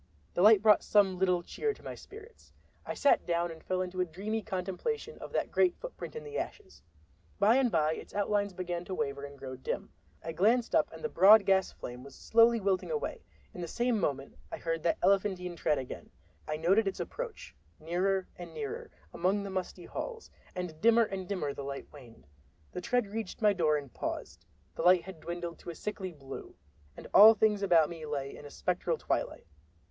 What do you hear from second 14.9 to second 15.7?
elephantine